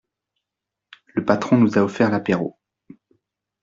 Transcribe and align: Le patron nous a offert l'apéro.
Le 1.13 1.23
patron 1.23 1.57
nous 1.59 1.77
a 1.77 1.83
offert 1.83 2.09
l'apéro. 2.09 2.57